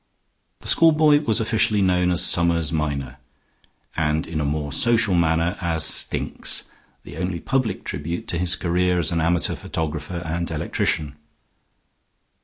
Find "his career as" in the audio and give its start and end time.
8.39-9.11